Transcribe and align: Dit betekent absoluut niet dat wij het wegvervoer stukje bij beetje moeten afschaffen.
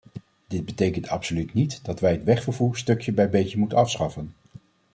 Dit 0.47 0.65
betekent 0.65 1.07
absoluut 1.09 1.53
niet 1.53 1.79
dat 1.85 1.99
wij 1.99 2.11
het 2.11 2.23
wegvervoer 2.23 2.77
stukje 2.77 3.11
bij 3.11 3.29
beetje 3.29 3.57
moeten 3.57 3.77
afschaffen. 3.77 4.33